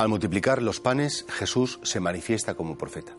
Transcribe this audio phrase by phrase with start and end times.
[0.00, 3.14] Al multiplicar los panes, Jesús se manifiesta como profeta.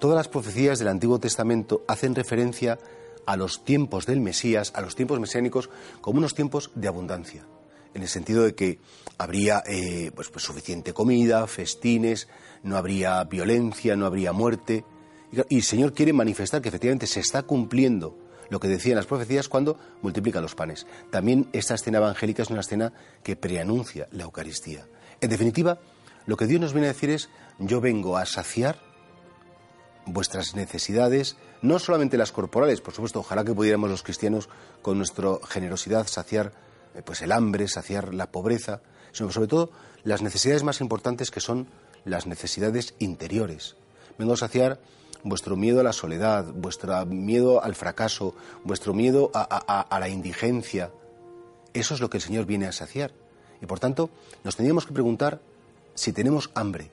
[0.00, 2.80] Todas las profecías del Antiguo Testamento hacen referencia
[3.26, 5.70] a los tiempos del Mesías, a los tiempos mesiánicos,
[6.00, 7.46] como unos tiempos de abundancia,
[7.94, 8.80] en el sentido de que
[9.18, 12.26] habría eh, pues, pues, suficiente comida, festines,
[12.64, 14.84] no habría violencia, no habría muerte.
[15.48, 19.48] Y el Señor quiere manifestar que efectivamente se está cumpliendo lo que decían las profecías
[19.48, 20.88] cuando multiplica los panes.
[21.12, 22.92] También esta escena evangélica es una escena
[23.22, 24.88] que preanuncia la Eucaristía.
[25.20, 25.78] En definitiva,
[26.26, 28.78] lo que Dios nos viene a decir es, yo vengo a saciar
[30.06, 34.48] vuestras necesidades, no solamente las corporales, por supuesto, ojalá que pudiéramos los cristianos
[34.82, 36.52] con nuestra generosidad saciar
[36.94, 38.80] eh, pues el hambre, saciar la pobreza,
[39.12, 39.70] sino sobre todo
[40.04, 41.68] las necesidades más importantes que son
[42.04, 43.76] las necesidades interiores.
[44.18, 44.80] Vengo a saciar
[45.22, 48.34] vuestro miedo a la soledad, vuestro miedo al fracaso,
[48.64, 50.90] vuestro miedo a, a la indigencia.
[51.74, 53.12] Eso es lo que el Señor viene a saciar.
[53.60, 54.10] Y por tanto,
[54.44, 55.40] nos tendríamos que preguntar
[56.00, 56.90] si tenemos hambre,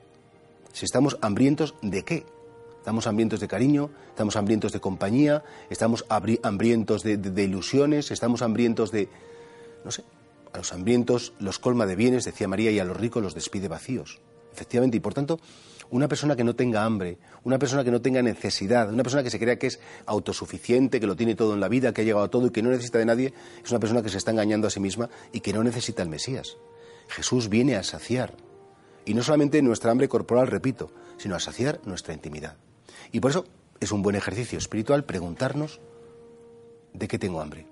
[0.73, 2.25] si estamos hambrientos de qué.
[2.80, 9.08] Estamos hambrientos de cariño, estamos hambrientos de compañía, estamos hambrientos de, ilusiones, estamos hambrientos de...
[9.86, 10.03] No sé,
[10.52, 13.69] a los hambrientos los colma de bienes, decía María, y a los ricos los despide
[13.69, 14.19] vacíos.
[14.53, 15.39] Efectivamente, y por tanto,
[15.89, 19.30] una persona que no tenga hambre, una persona que no tenga necesidad, una persona que
[19.30, 22.25] se crea que es autosuficiente, que lo tiene todo en la vida, que ha llegado
[22.25, 23.33] a todo y que no necesita de nadie,
[23.64, 26.09] es una persona que se está engañando a sí misma y que no necesita al
[26.09, 26.58] Mesías.
[27.09, 28.33] Jesús viene a saciar,
[29.08, 32.58] y no solamente nuestra hambre corporal, repito, sino a saciar nuestra intimidad.
[33.14, 33.45] Y por eso
[33.80, 35.80] es un buen ejercicio espiritual preguntarnos
[36.94, 37.66] de qué tengo hambre,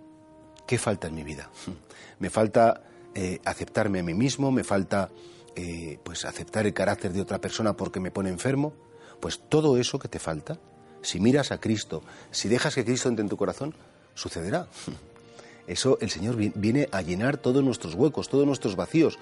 [0.65, 1.49] qué falta en mi vida.
[2.19, 2.83] Me falta
[3.13, 5.09] eh, aceptarme a mí mismo, me falta
[5.57, 8.73] eh, pues aceptar el carácter de otra persona porque me pone enfermo.
[9.19, 10.57] Pues todo eso que te falta,
[11.01, 13.75] si miras a Cristo, si dejas que Cristo entre en tu corazón,
[14.13, 14.67] sucederá.
[15.67, 19.17] Eso el Señor viene a llenar todos nuestros huecos, todos nuestros vacíos,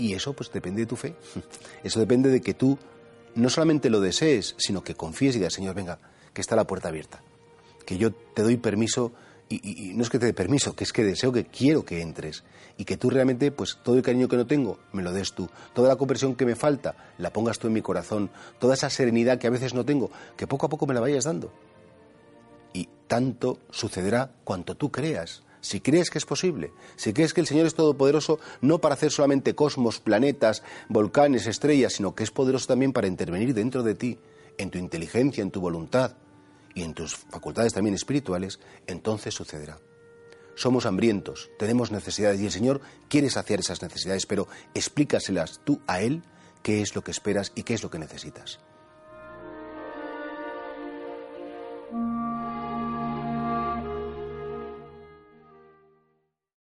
[0.00, 1.14] y eso pues depende de tu fe.
[1.84, 2.78] Eso depende de que tú
[3.34, 5.98] no solamente lo desees, sino que confíes y digas, Señor, venga,
[6.32, 7.22] que está la puerta abierta.
[7.84, 9.12] Que yo te doy permiso,
[9.48, 12.44] y, no es que te dé permiso, que es que deseo que quiero que entres.
[12.76, 15.48] Y que tú realmente, pues todo el cariño que no tengo, me lo des tú.
[15.74, 18.30] Toda la compresión que me falta, la pongas tú en mi corazón.
[18.58, 21.24] Toda esa serenidad que a veces no tengo, que poco a poco me la vayas
[21.24, 21.52] dando.
[22.72, 27.46] Y tanto sucederá cuanto tú creas si crees que es posible, si crees que el
[27.46, 32.66] Señor es todopoderoso no para hacer solamente cosmos, planetas, volcanes, estrellas, sino que es poderoso
[32.66, 34.18] también para intervenir dentro de ti,
[34.58, 36.16] en tu inteligencia, en tu voluntad
[36.74, 39.78] y en tus facultades también espirituales, entonces sucederá.
[40.54, 46.00] Somos hambrientos, tenemos necesidades y el Señor quiere saciar esas necesidades, pero explícaselas tú a
[46.02, 46.22] Él
[46.62, 48.60] qué es lo que esperas y qué es lo que necesitas.